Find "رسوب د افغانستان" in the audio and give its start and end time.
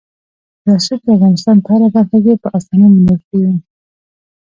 0.69-1.57